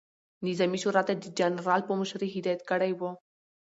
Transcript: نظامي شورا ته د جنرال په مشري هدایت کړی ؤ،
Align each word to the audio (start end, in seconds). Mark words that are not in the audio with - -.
نظامي 0.47 0.77
شورا 0.83 1.01
ته 1.07 1.13
د 1.17 1.25
جنرال 1.37 1.81
په 1.85 1.93
مشري 2.01 2.27
هدایت 2.35 2.61
کړی 2.69 2.91
ؤ، 2.99 3.09